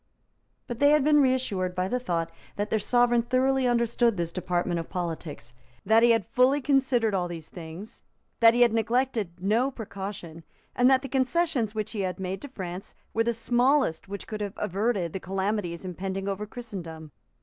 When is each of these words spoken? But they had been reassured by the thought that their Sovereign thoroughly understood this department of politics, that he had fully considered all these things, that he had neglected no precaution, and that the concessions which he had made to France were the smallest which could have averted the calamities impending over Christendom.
But 0.65 0.79
they 0.79 0.89
had 0.89 1.03
been 1.03 1.21
reassured 1.21 1.75
by 1.75 1.87
the 1.87 1.99
thought 1.99 2.31
that 2.55 2.71
their 2.71 2.79
Sovereign 2.79 3.21
thoroughly 3.21 3.67
understood 3.67 4.17
this 4.17 4.31
department 4.31 4.79
of 4.79 4.89
politics, 4.89 5.53
that 5.85 6.01
he 6.01 6.09
had 6.09 6.25
fully 6.25 6.59
considered 6.59 7.13
all 7.13 7.27
these 7.27 7.49
things, 7.51 8.01
that 8.39 8.55
he 8.55 8.61
had 8.61 8.73
neglected 8.73 9.29
no 9.39 9.69
precaution, 9.69 10.43
and 10.75 10.89
that 10.89 11.03
the 11.03 11.07
concessions 11.07 11.75
which 11.75 11.91
he 11.91 11.99
had 11.99 12.19
made 12.19 12.41
to 12.41 12.47
France 12.47 12.95
were 13.13 13.23
the 13.25 13.31
smallest 13.31 14.07
which 14.07 14.25
could 14.25 14.41
have 14.41 14.53
averted 14.57 15.13
the 15.13 15.19
calamities 15.19 15.85
impending 15.85 16.27
over 16.27 16.47
Christendom. 16.47 17.11